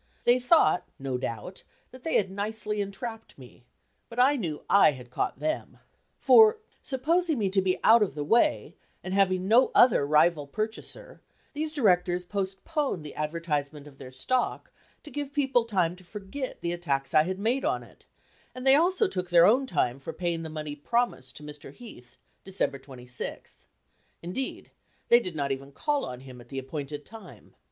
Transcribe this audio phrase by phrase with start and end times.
[0.23, 3.65] They thought, no doubt, that they had nicely entrapped me,
[4.09, 5.77] but I knew I had caught them.
[6.17, 11.21] For, supposing me to be out of the way, and having no other rival purchaser,
[11.53, 14.71] these directors postponed the advertisement of their stock
[15.03, 18.07] to give people time to forget the attacks I had made on it,
[18.55, 21.71] and they also took their own time for paying the money promised to Mr.
[21.71, 23.67] Heath, December 26th
[24.23, 24.71] indeed,
[25.09, 27.53] they did not even call on him at the appointed time.